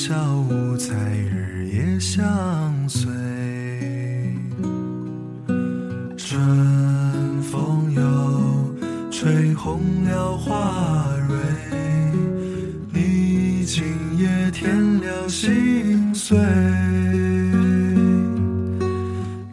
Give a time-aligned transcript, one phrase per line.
[0.00, 0.14] 小
[0.48, 0.94] 无猜
[1.28, 3.10] 日夜相随。
[6.16, 8.00] 春风又
[9.10, 11.36] 吹红了花蕊，
[12.92, 13.84] 你今
[14.16, 16.38] 夜添了心碎，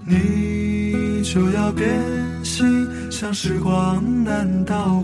[0.05, 1.89] 你就要变
[2.43, 4.99] 心，像时光难倒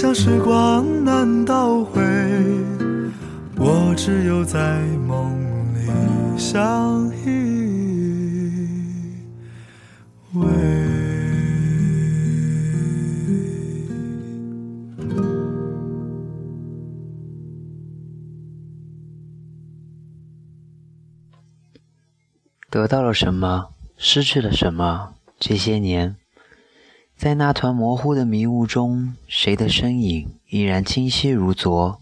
[0.00, 2.00] 像时光难倒回，
[3.56, 5.36] 我只有在梦
[5.74, 7.26] 里相依
[10.36, 10.46] 偎。
[22.70, 25.14] 得到了什么，失去了什么？
[25.40, 26.14] 这些年，
[27.18, 32.00] 在那团模糊的迷雾中，谁的身影依然清晰如昨？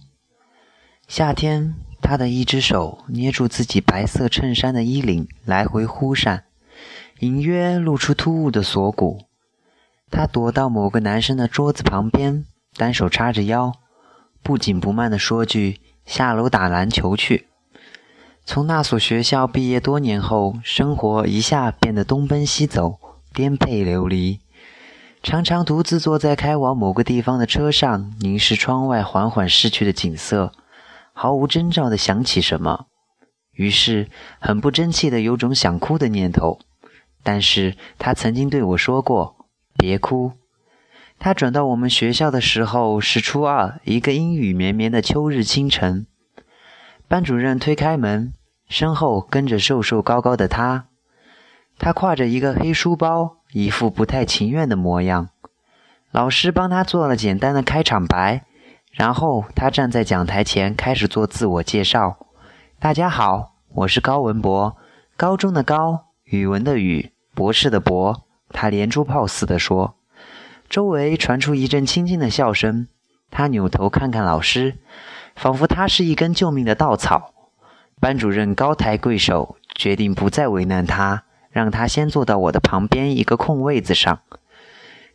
[1.08, 6.44] 夏天，他的一只手捏住自己白色衬衫的衣领，来回忽闪，
[7.20, 9.22] 隐约露出突兀的锁骨。
[10.10, 12.44] 他躲到某个男生的桌子旁边，
[12.76, 13.72] 单手叉着腰，
[14.42, 17.46] 不紧不慢地说句：“下楼打篮球去。”
[18.44, 22.98] 从那所学校毕业多年后，生活一下变得东奔西走，
[23.32, 24.40] 颠沛流离。
[25.22, 30.52] 常常独自坐在开往某个地方的车上，凝视窗外缓缓逝去的景色，
[31.12, 32.86] 毫无征兆地想起什么，
[33.52, 34.08] 于是
[34.38, 36.60] 很不争气的有种想哭的念头。
[37.24, 39.36] 但是他曾经对我说过
[39.76, 40.32] ：“别哭。”
[41.18, 46.06] 他转到我们学校的时候是初二，一个阴雨绵绵的秋日清晨。
[47.08, 48.32] 班主任推开门，
[48.68, 50.86] 身后跟着瘦瘦高高的他。
[51.78, 55.30] 他挎着一个黑书包，一副不太情愿的模样。
[56.10, 58.42] 老师帮他做了简单的开场白，
[58.92, 62.16] 然后他站在讲台前开始做自我介绍
[62.80, 64.76] ：“大家好，我是高文博，
[65.16, 69.96] 高中的高，语文的语，博士的博。”他连珠炮似的说。
[70.68, 72.88] 周围传出一阵轻轻的笑声。
[73.30, 74.78] 他扭头看看老师。
[75.34, 77.34] 仿佛他是一根救命的稻草。
[78.00, 81.24] 班主任高抬贵手，决定不再为难他，
[81.56, 84.20] 让他先坐到我的旁边一个空位子上。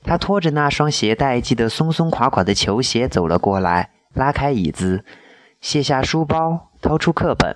[0.03, 5.05] 他拖着那双鞋带系得松松垮垮的球鞋走了过来，拉开椅子，
[5.61, 7.55] 卸下书包，掏出课本。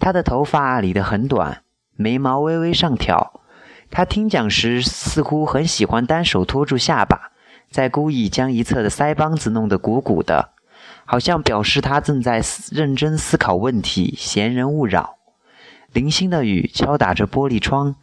[0.00, 1.62] 他的头发理得很短，
[1.94, 3.40] 眉毛微微上挑。
[3.92, 7.30] 他听讲时似乎很喜欢单手托住下巴，
[7.70, 10.50] 在故意将一侧的腮帮子弄得鼓鼓的，
[11.04, 12.42] 好像表示他正在
[12.72, 15.18] 认真思考问题，闲人勿扰。
[15.94, 17.94] 零星的雨敲打着玻璃窗，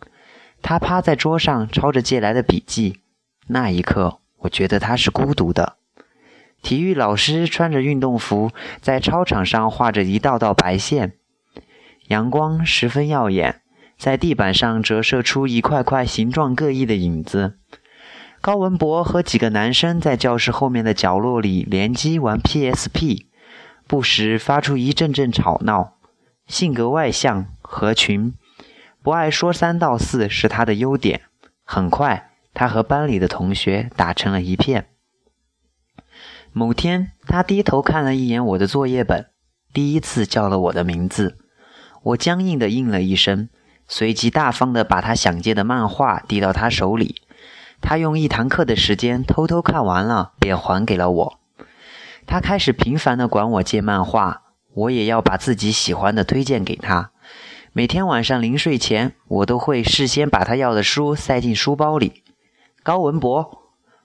[0.62, 3.02] 他趴在桌上抄着借来的笔记。
[3.48, 5.76] 那一刻，我觉得他是孤独的。
[6.62, 8.52] 体育老师穿着运动服，
[8.82, 11.16] 在操场上画着一道道白线，
[12.08, 13.62] 阳光十分耀眼。
[13.98, 17.58] 在地板上折射出一块块形状各异的影子。
[18.40, 23.26] 高文博和几个男生在教室后面的角落里联机玩 PSP，
[23.86, 25.98] 不时发出一阵阵吵闹。
[26.48, 28.34] 性格外向、合群，
[29.02, 31.22] 不爱说三道四是他的优点。
[31.64, 34.90] 很快，他和班里的同学打成了一片。
[36.52, 39.28] 某天，他低头看了一眼我的作业本，
[39.72, 41.38] 第一次叫了我的名字。
[42.04, 43.48] 我僵硬的应了一声。
[43.88, 47.22] 随即大方的把他想借的漫画递到他手里，
[47.80, 51.40] 他用一堂课的时间偷偷看完了，便还给了我。
[52.28, 54.42] 他开始频繁地管我借漫画，
[54.74, 57.12] 我也要把自己喜欢的推荐给他。
[57.74, 62.22] 每天晚上临睡前，我都会事先把他要的书塞进书包里。
[62.84, 63.62] 高文博，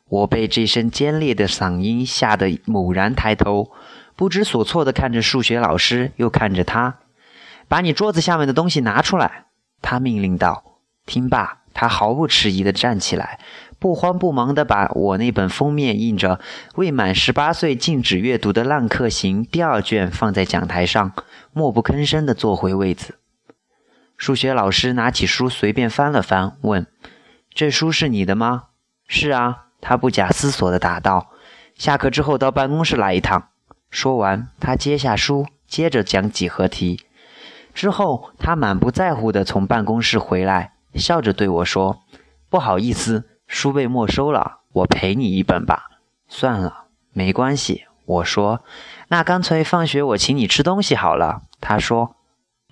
[0.08, 3.72] 我被这声尖利的嗓音吓得猛然抬头，
[4.14, 7.00] 不知所措地看着数学老师，又看着他，
[7.66, 9.46] 把你桌子下面的东西拿出来。
[9.82, 13.40] 他命令道：“听罢，他毫不迟疑地站起来，
[13.80, 16.38] 不慌不忙地把我那本封面印着
[16.76, 21.10] ‘未满十八岁禁止阅读的浪客行’第二卷放在讲台上，
[21.52, 23.16] 默不吭声地坐回位子。
[24.16, 26.86] 数学老师拿起书随便翻了翻，问
[27.52, 28.64] ：‘这书是你的吗
[29.06, 31.30] ？’‘是啊。’他不假思索地答道
[31.76, 33.48] ：‘下课之后到办公室来一趟。’
[33.90, 37.04] 说完，他接下书，接着讲几何题。”
[37.72, 42.02] 之后，他满不在乎地从办公室回来，笑着对我说
[42.48, 45.90] ：“不好意思，书被没收了，我赔你一本吧。”
[46.26, 47.84] 算了，没关系。
[48.06, 48.64] 我说
[49.08, 52.16] ：“那干脆放学我请你吃东西好了。”他说：“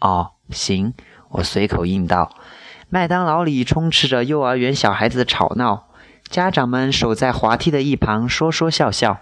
[0.01, 0.95] 哦，行。”
[1.35, 2.31] 我随口应道。
[2.89, 5.89] 麦当劳里充斥着幼儿园小孩子的吵闹，
[6.29, 9.21] 家长们守在滑梯的一旁说说笑笑。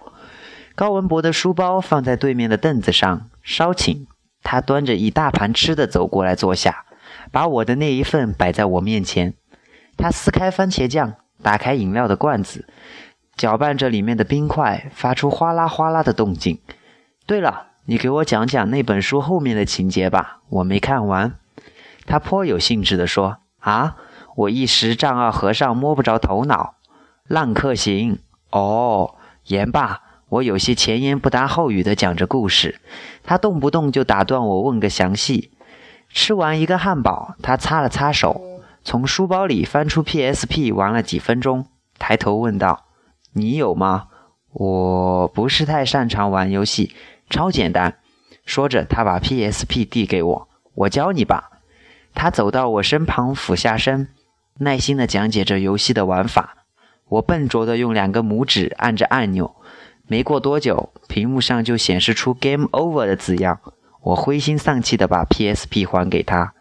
[0.75, 4.07] 高文博的书包放在对面的凳子上，稍请。
[4.43, 6.85] 他端着一大盘吃的走过来坐下，
[7.31, 9.35] 把我的那一份摆在我面前。
[9.97, 12.67] 他撕开番茄酱，打开饮料的罐子，
[13.37, 16.59] 搅拌着里面的冰块，发出哗啦哗啦的动静。
[17.25, 21.35] 对了，你给我讲讲那本书后面的情节吧，我没看完。
[22.07, 23.97] 他颇有兴致地说：“啊！”
[24.35, 26.77] 我一时丈二和尚摸不着头脑。
[27.29, 28.19] 浪客行，
[28.51, 30.01] 哦，言罢。
[30.31, 32.81] 我有些前言不搭后语地讲着故事，
[33.23, 35.53] 他动不动就打断我问个详细。
[36.09, 38.41] 吃完一个汉堡，他擦了擦手，
[38.83, 41.67] 从书包里翻出 PSP 玩了几分钟，
[41.99, 42.87] 抬头问道
[43.35, 44.09] ：“你有吗
[44.53, 46.95] ？”“我不是太擅长玩游戏，
[47.29, 47.99] 超简单。”
[48.47, 51.51] 说着，他把 PSP 递给我：“我教你吧。”
[52.15, 54.09] 他走到我身旁，俯下身，
[54.59, 56.57] 耐心地讲解着游戏的玩法。
[57.09, 59.55] 我笨拙地用两个拇指按着按钮。
[60.07, 63.61] 没过多久，屏幕上就显示出 “Game Over” 的字样。
[64.03, 66.55] 我灰心丧气地把 PSP 还给他，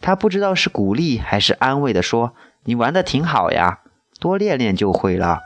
[0.00, 2.34] 他不知道是鼓励还是安慰地说
[2.64, 3.80] ：“你玩的挺好呀，
[4.20, 5.40] 多练练就会了。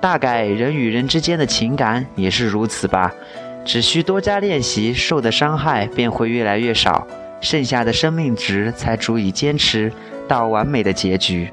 [0.00, 3.14] 大概人与人之间的情感也是如此吧，
[3.64, 7.06] 只需多加练习，受的伤害便会越来越少，
[7.42, 9.92] 剩下的生命值才足以坚持
[10.26, 11.50] 到完美的结局。”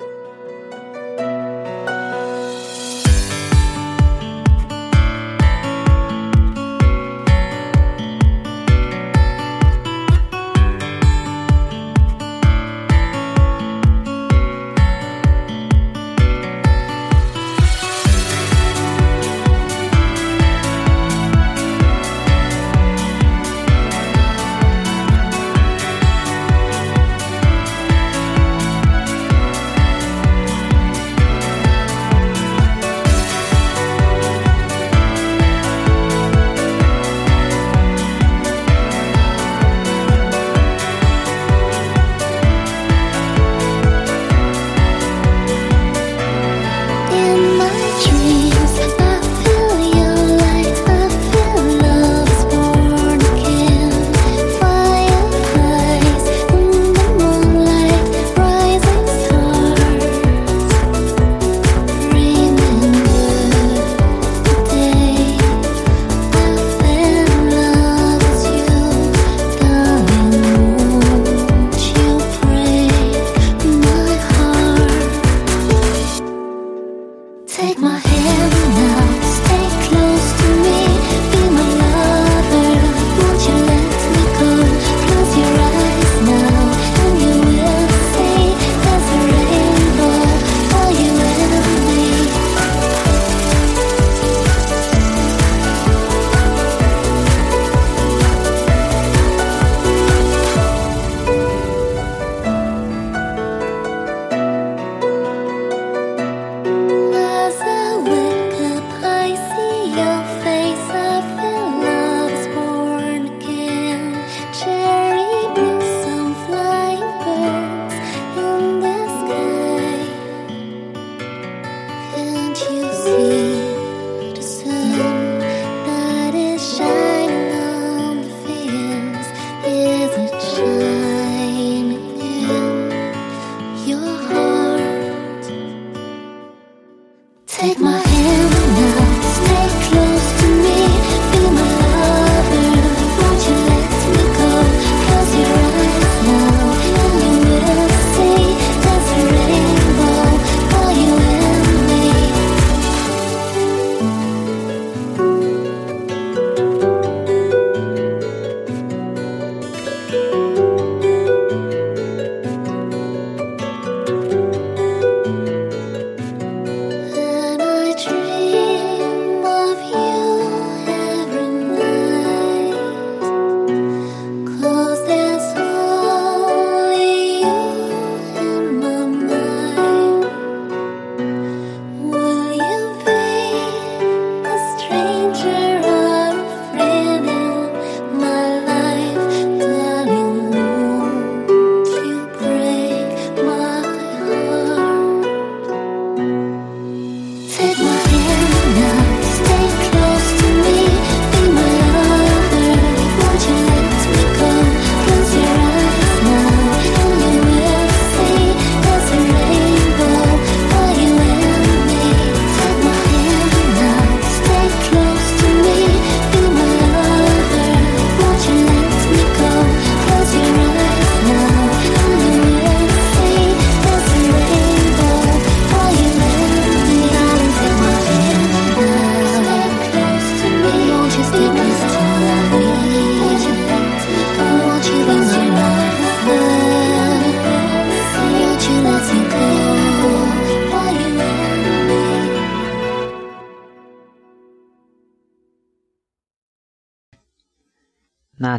[77.60, 78.09] take my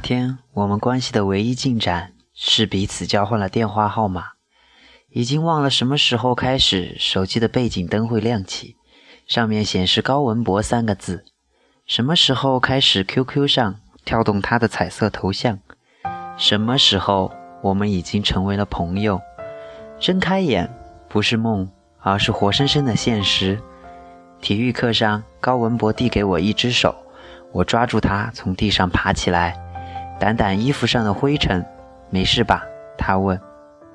[0.00, 4.24] 天我们关系的唯一进展是彼此交换了电话号码。
[5.10, 8.76] 已经忘了什么时候开始，手机的背景灯会亮起，
[9.26, 11.24] 上面显示“高文博”三个字。
[11.84, 15.58] 什么时候开始，QQ 上跳动他的彩色头像？
[16.36, 19.20] 什么时候我们已经成为了朋友？
[19.98, 20.72] 睁开眼，
[21.08, 23.60] 不是梦，而是活生生的现实。
[24.40, 26.94] 体育课上，高文博递给我一只手，
[27.52, 29.58] 我抓住他，从地上爬起来，
[30.20, 31.64] 掸掸衣服上的灰尘。
[32.10, 32.64] 没事吧？
[32.98, 33.40] 他问。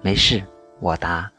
[0.02, 0.44] 没事。
[0.80, 1.30] 我答。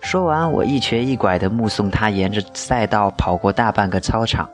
[0.00, 4.46] 说完，我一瘸一拐地目送他沿着赛道跑过大半个操场。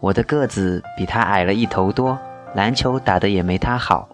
[0.00, 2.18] 我的个子比他矮了一头多，
[2.54, 4.06] 篮球打得也没他好。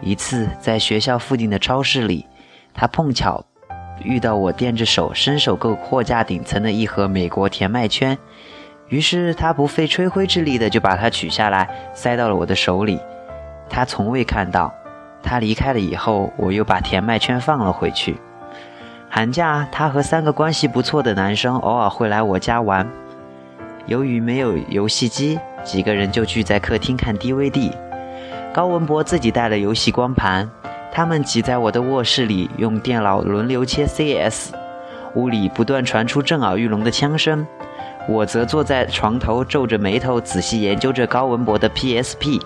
[0.00, 2.26] 一次在学校附近的超市里，
[2.74, 3.44] 他碰巧
[4.02, 8.18] 遇到我垫着手，伸手够货架顶层的一盒美国甜麦圈，
[8.88, 12.98] 于是他不费吹灰之力的就把它取下来，塞到了我的手里。
[13.70, 14.74] 他从未看到，
[15.22, 18.20] 他离开了以后，我又把甜麦圈放了回去。
[19.08, 22.86] 寒假，他和三个关系不错的男生偶尔会来我家玩。
[23.86, 27.72] 由于没有游戏机，几个人就聚在客厅看 DVD。
[28.52, 30.48] 高文博自己带了游戏光盘，
[30.92, 34.52] 他们挤在我的卧室里用电脑轮流切 CS。
[35.14, 37.44] 屋里不断传出震耳欲聋的枪声，
[38.08, 42.40] 我则坐在床头皱着眉头仔细研究着高文博的 PSP。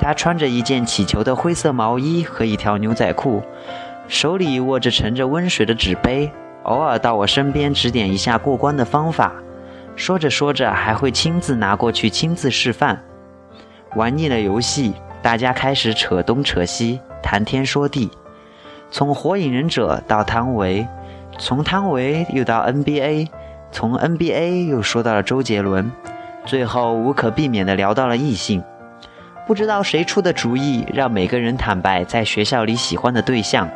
[0.00, 3.42] 他穿着一件起球的灰色毛衣和一条牛仔裤。
[4.08, 6.30] 手里握着盛着温水的纸杯，
[6.62, 9.32] 偶尔到我身边指点一下过关的方法。
[9.96, 13.02] 说着说着，还会亲自拿过去亲自示范。
[13.94, 18.10] 玩腻了游戏，大家开始扯东扯西，谈天说地，
[18.90, 20.86] 从火影忍者到汤唯，
[21.38, 23.28] 从汤唯又到 NBA，
[23.72, 25.90] 从 NBA 又说到了周杰伦，
[26.44, 28.62] 最后无可避免地聊到了异性。
[29.46, 33.68] 不知道谁出的主意，让每个人坦白在学校里喜欢的对象。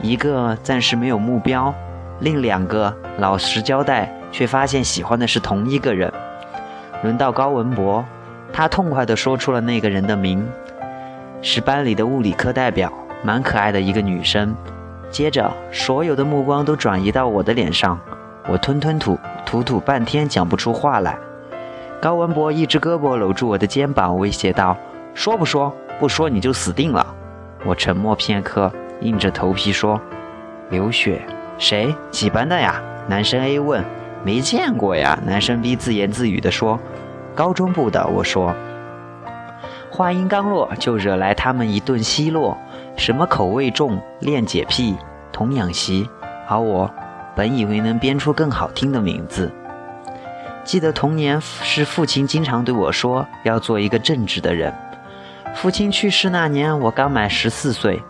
[0.00, 1.72] 一个暂时没有目标，
[2.20, 6.10] 另两个老实交代，却发现喜欢的是同一个人。
[7.02, 8.02] 轮到高文博，
[8.50, 10.42] 他痛快地说出了那个人的名，
[11.42, 12.90] 是班里的物理课代表，
[13.22, 14.56] 蛮可爱的一个女生。
[15.10, 18.00] 接着，所有的目光都转移到我的脸上，
[18.48, 21.14] 我吞吞吐吐吐半天讲不出话来。
[22.00, 24.76] 高文博一只胳膊搂住我的肩膀，威胁道
[25.14, 25.74] ：“说不说？
[25.98, 27.06] 不说你就死定了。”
[27.64, 28.70] 我沉默片刻。
[29.00, 30.00] 硬着头皮说
[30.70, 31.20] ：“刘雪，
[31.58, 31.94] 谁？
[32.10, 33.84] 几班的呀？”男生 A 问。
[34.24, 36.78] “没见过呀。”男生 B 自言自语地说。
[37.34, 38.54] “高中部的。”我说。
[39.90, 42.56] 话音刚落，就惹来他们一顿奚落：
[42.96, 44.96] 什么口味重、恋姐癖、
[45.32, 46.08] 童养媳。
[46.48, 46.90] 而我
[47.36, 49.52] 本以为能编出更好听的名字。
[50.62, 54.72] 记得童年是父亲经常对我说要做一个正直的人。
[55.54, 58.02] 父亲去世那年，我刚满十四岁。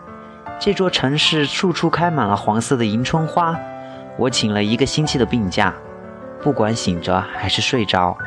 [0.59, 3.57] 这座城市处处开满了黄色的迎春花。
[4.17, 5.73] 我请了一个星期的病假，
[6.41, 8.17] 不管醒着还是睡着，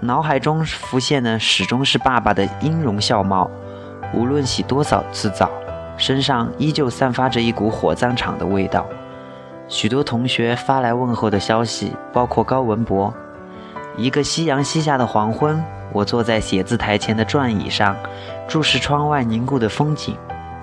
[0.00, 3.50] 脑海中浮现的始终是爸爸的音容笑貌。
[4.12, 5.50] 无论洗多少次澡，
[5.96, 8.86] 身上依旧散发着一股火葬场的味道。
[9.68, 13.12] 许多同学发来问候的消息，包括高文博。
[13.96, 17.96] 一个夕阳西下的黄昏，我坐在写字台前的转椅上，
[18.46, 20.16] 注视窗外凝固的风景。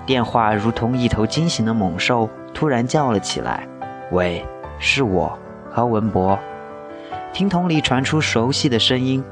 [0.04, 3.68] 电话如同一头惊醒的猛兽，突然叫了起来
[4.10, 4.44] ：“喂，
[4.78, 5.38] 是我，
[5.74, 6.38] 高文博。”
[7.32, 9.24] 听筒里传出熟悉的声音，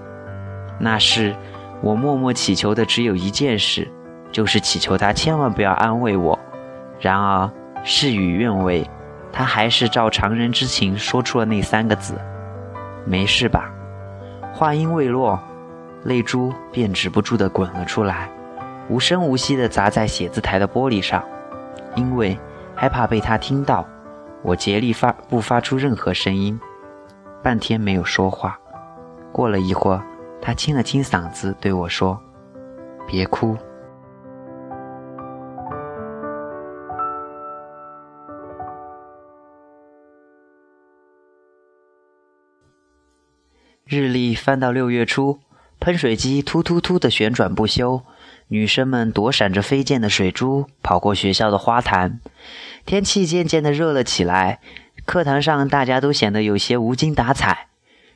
[0.79, 1.35] 那是
[1.81, 3.91] 我默默祈求的只有一件事，
[4.31, 6.39] 就是祈求他千万不要安慰我。
[7.01, 7.51] 然而
[7.83, 8.89] 事与愿违，
[9.33, 12.15] 他还是照常人之情说出了那三个字
[13.05, 13.73] ：“没事吧？”
[14.55, 15.39] 话音未落，
[16.05, 18.31] 泪珠便止不住地滚了出来。
[18.91, 21.25] 无声无息地砸在写字台的玻璃上，
[21.95, 22.37] 因为
[22.75, 23.87] 害怕被他听到，
[24.43, 26.59] 我竭力发不发出任何声音，
[27.41, 28.59] 半天没有说话。
[29.31, 30.03] 过了一会儿，
[30.43, 32.21] 他清了清嗓子对我说
[33.07, 33.57] ：“别哭。”
[43.87, 45.39] 日历翻到六月初，
[45.81, 48.03] 喷水机突突突的旋转不休。
[48.49, 52.21] 女生们躲闪着飞溅的水珠，跑过学校的花坛。
[52.85, 54.59] 天气渐渐地热了起来，
[55.07, 57.69] 课堂上大家都显得有些无精打采。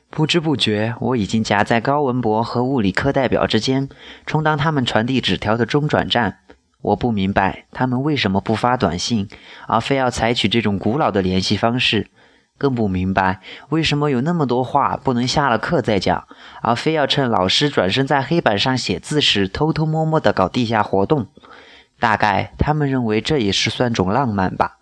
[0.09, 3.89] 不知不觉，我已经夹在高文博和物理课代表之间，
[4.25, 6.39] 充当他们传递纸条的中转站。
[6.81, 9.27] 我不明白他们为什么不发短信，
[9.67, 12.07] 而非要采取这种古老的联系方式。
[12.57, 16.27] 更不明白为什么有那么多话不能下了课再讲，
[16.61, 21.27] 而非要趁老师转身在黑板上写字时偷偷摸摸的搞地下活动。
[21.99, 24.77] 大概他们认为这也是算种浪漫吧。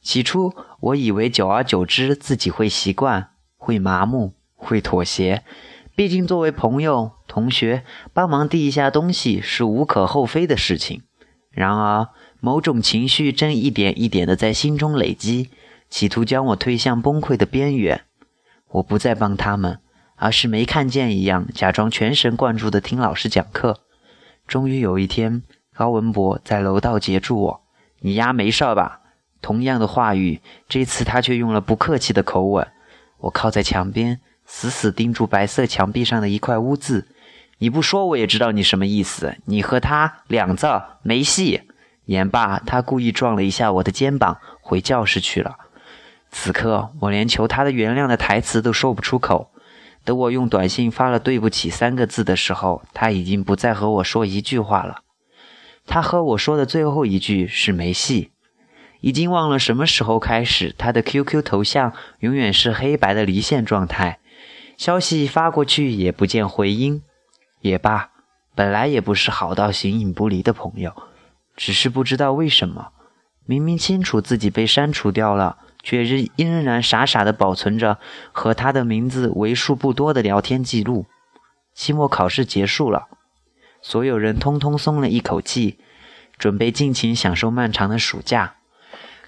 [0.00, 5.42] 起初我以为久而久之自己会习惯，会麻木，会妥协。
[5.96, 11.02] 毕竟作为朋友、同学，帮忙递一下东西是无可厚非的事情。
[11.50, 12.08] 然而
[12.40, 15.50] 某种情绪正一点一点的在心中累积。
[15.90, 18.02] 企图将我推向崩溃的边缘，
[18.68, 19.80] 我不再帮他们，
[20.16, 23.80] 而是没看见一样，假装全神贯注地听老师讲课。
[24.46, 25.42] 终于有一天，
[25.74, 27.60] 高文博在楼道截住我
[28.00, 29.00] ：“你丫没事吧？”
[29.40, 32.66] 同样的话语，这次他却用了不客气的口吻。
[33.18, 37.06] 我靠在墙边，死死盯住白色墙壁上的一块污渍。
[37.58, 39.36] 你不说我也知道你什么意思。
[39.46, 40.66] 你和他两字
[41.02, 41.62] 没戏。
[42.06, 45.56] 言罢，他故意撞了一下我的肩膀，回教室去了。
[46.30, 49.50] 此刻，我连求他的原谅的台词都说不出口。
[50.04, 55.02] 等我用短信发了“对不起”三个字的时候，他已经不再和我说一句话了。
[55.86, 58.30] 他和我说的最后一句是“没戏”。
[59.00, 64.18] 已经忘了什么时候开始，他的 QQ 头像永远是黑白的离线状态，
[64.76, 67.02] 消息发过去也不见回音。
[67.60, 68.10] 也罢，
[68.54, 70.92] 本来也不是好到形影不离的朋友，
[71.56, 72.88] 只是不知道为什么，
[73.46, 75.58] 明明清楚自己被删除掉了。
[75.82, 77.98] 却仍仍然傻傻地保存着
[78.32, 81.06] 和他的名字为数不多的聊天记录。
[81.74, 83.06] 期末考试结束了，
[83.80, 85.78] 所有人通通松了一口气，
[86.36, 88.56] 准备尽情享受漫长的暑假。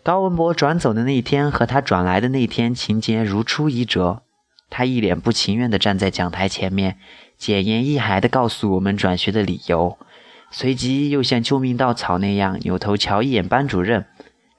[0.03, 4.23] 高文博转走的那天和他转来的那天情节如出一辙。
[4.71, 6.97] 他一脸不情愿地站在讲台前面，
[7.37, 9.99] 简言意赅地告诉我们转学的理由，
[10.51, 14.07] 随即又像救命稻草那样扭头瞧一眼班主任。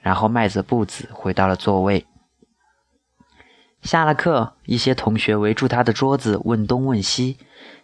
[0.01, 2.05] 然后迈着步子回到了座位。
[3.81, 7.37] 下了课，一些同学围住他的桌子问东问西，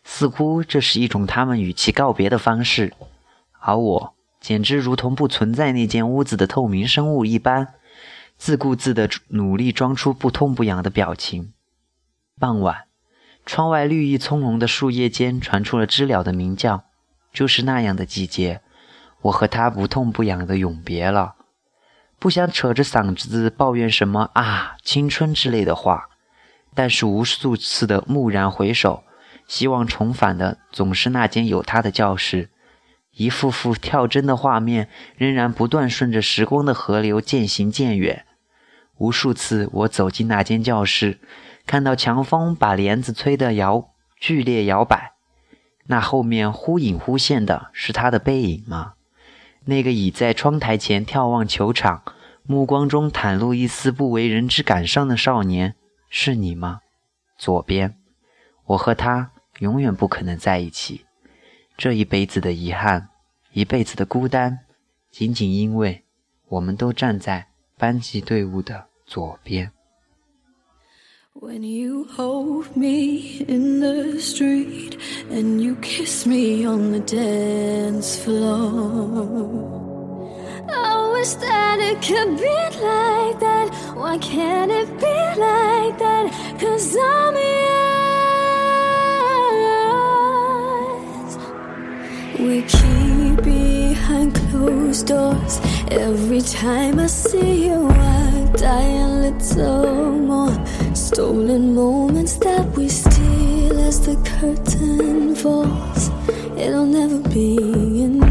[0.03, 2.93] 似乎这是一种他们与其告别的方式。
[3.59, 7.73] 而我简直如同不存在那间屋子的透明生物一般，
[8.37, 11.53] 自顾自地努力装出不痛不痒的表情。
[12.39, 12.83] 傍晚，
[13.43, 16.83] 窗外绿意葱茏的树叶间传出了知了的鸣叫，
[17.33, 18.61] 就是那样的季节，
[19.23, 21.36] 我和他不痛不痒的永别了。
[22.19, 26.09] 不想扯着嗓子抱怨什么啊青春之类的话，
[26.73, 29.03] 但是无数次的蓦然回首，
[29.47, 32.49] 希望重返的总是那间有他的教室，
[33.11, 38.25] 一幅幅跳帧的画面仍然不断顺着时光的河流渐行渐远。
[38.97, 41.19] 无数次我走进那间教室，
[41.67, 45.13] 看到强风把帘子吹得摇剧烈摇摆，
[45.85, 48.93] 那后面忽隐忽现的是他的背影吗？
[49.67, 52.01] 那个倚在窗台前眺望球场，
[52.43, 55.75] 目光中袒露一丝不为人知感伤的少年，
[56.09, 56.79] 是你吗？
[57.37, 57.97] 左边，
[58.67, 61.05] 我和他永远不可能在一起。
[61.77, 63.09] 这一辈子的遗憾，
[63.51, 64.59] 一辈子的孤单，
[65.11, 66.05] 仅仅因为
[66.47, 69.73] 我们都站在班级队伍的左边。
[71.39, 74.97] When you hold me in the street
[75.29, 79.21] and you kiss me on the dance floor.
[80.67, 83.69] Oh, I wish that it could be like that.
[83.95, 86.31] Why can't it be like that?
[86.59, 87.35] Cause I'm
[91.05, 91.37] yours.
[92.39, 95.59] We keep behind closed doors.
[95.91, 100.57] Every time I see you, I die a little more.
[101.07, 106.09] Stolen moments that we steal as the curtain falls.
[106.57, 107.55] It'll never be
[108.03, 108.27] enough.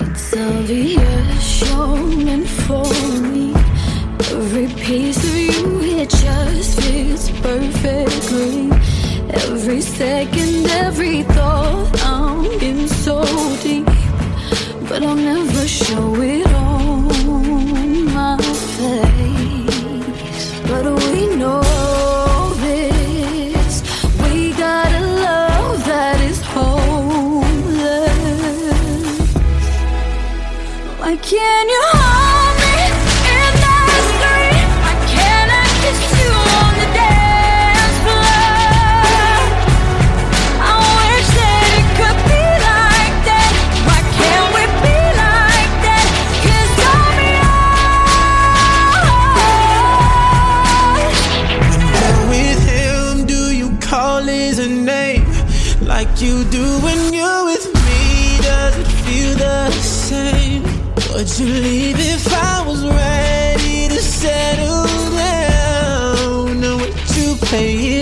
[0.00, 2.90] It's obvious you're meant for
[3.30, 3.54] me.
[4.34, 8.68] Every piece of you, it just fits perfectly.
[9.46, 13.22] Every second, every thought, I'm in so
[13.62, 13.86] deep.
[14.88, 16.35] But I'll never show it
[67.56, 67.95] say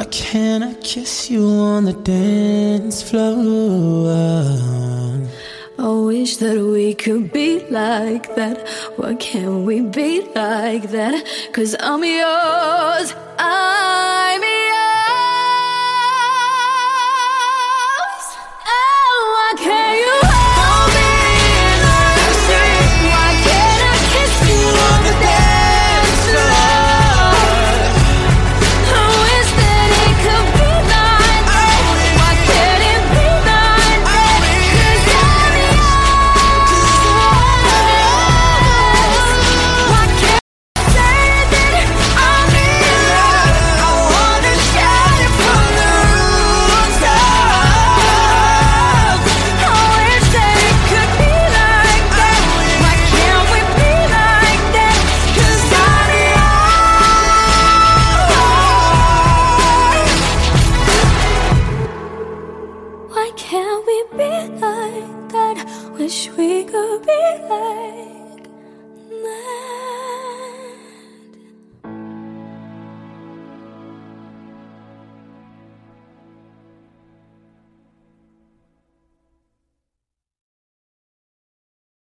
[0.00, 4.08] Why can't I kiss you on the dance floor?
[5.78, 8.66] I wish that we could be like that.
[8.96, 11.22] Why can't we be like that?
[11.52, 13.12] Cause I'm yours.